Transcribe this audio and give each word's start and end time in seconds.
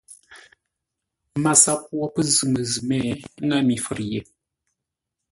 MASAP 1.43 1.79
wo 1.97 2.05
pə́ 2.13 2.23
zʉ̂ 2.33 2.45
məzʉ̂ 2.53 2.81
mé, 2.87 2.97
ə́ 3.39 3.43
ŋə́ 3.47 3.59
mi 3.67 3.75
fə̌r 3.83 3.99
ye. 4.11 4.19